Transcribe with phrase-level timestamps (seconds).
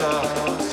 [0.00, 0.71] outside.